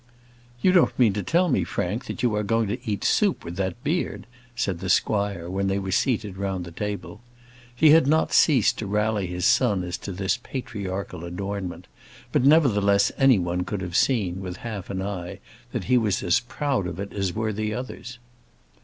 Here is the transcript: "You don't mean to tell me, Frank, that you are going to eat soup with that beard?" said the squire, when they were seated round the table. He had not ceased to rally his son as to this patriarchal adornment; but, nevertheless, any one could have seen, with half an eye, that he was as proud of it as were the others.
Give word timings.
"You 0.63 0.71
don't 0.71 0.97
mean 0.97 1.13
to 1.13 1.21
tell 1.21 1.47
me, 1.47 1.63
Frank, 1.63 2.05
that 2.05 2.23
you 2.23 2.35
are 2.35 2.41
going 2.41 2.67
to 2.69 2.89
eat 2.89 3.03
soup 3.03 3.45
with 3.45 3.55
that 3.57 3.83
beard?" 3.83 4.25
said 4.55 4.79
the 4.79 4.89
squire, 4.89 5.47
when 5.47 5.67
they 5.67 5.77
were 5.77 5.91
seated 5.91 6.37
round 6.37 6.65
the 6.65 6.71
table. 6.71 7.21
He 7.75 7.91
had 7.91 8.07
not 8.07 8.33
ceased 8.33 8.79
to 8.79 8.87
rally 8.87 9.27
his 9.27 9.45
son 9.45 9.83
as 9.83 9.99
to 9.99 10.11
this 10.11 10.37
patriarchal 10.37 11.23
adornment; 11.23 11.85
but, 12.31 12.43
nevertheless, 12.43 13.11
any 13.19 13.37
one 13.37 13.63
could 13.63 13.81
have 13.81 13.95
seen, 13.95 14.41
with 14.41 14.57
half 14.65 14.89
an 14.89 15.03
eye, 15.03 15.37
that 15.71 15.83
he 15.83 15.99
was 15.99 16.23
as 16.23 16.39
proud 16.39 16.87
of 16.87 16.99
it 16.99 17.13
as 17.13 17.35
were 17.35 17.53
the 17.53 17.71
others. 17.71 18.17